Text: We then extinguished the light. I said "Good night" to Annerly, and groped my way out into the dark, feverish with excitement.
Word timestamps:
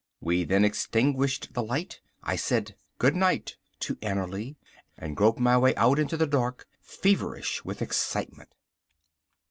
We 0.19 0.45
then 0.45 0.65
extinguished 0.65 1.53
the 1.53 1.61
light. 1.61 2.01
I 2.23 2.35
said 2.35 2.75
"Good 2.97 3.15
night" 3.15 3.57
to 3.81 3.97
Annerly, 3.97 4.55
and 4.97 5.15
groped 5.15 5.37
my 5.37 5.59
way 5.59 5.75
out 5.75 5.99
into 5.99 6.17
the 6.17 6.25
dark, 6.25 6.67
feverish 6.81 7.63
with 7.63 7.83
excitement. 7.83 8.49